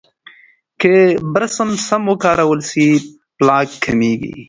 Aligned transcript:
که 0.81 0.93
برس 1.33 1.55
سم 1.87 2.03
وکارول 2.13 2.59
شي، 2.69 2.87
پلاک 3.37 3.69
کمېږي. 3.83 4.31